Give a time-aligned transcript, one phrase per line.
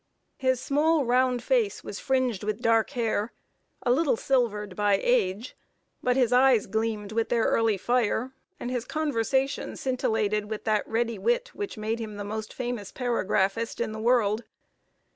[0.37, 3.33] His small, round face was fringed with dark hair,
[3.83, 5.55] a little silvered by age;
[6.01, 11.19] but his eyes gleamed with their early fire, and his conversation scintillated with that ready
[11.19, 14.43] wit which made him the most famous paragraphist in the world.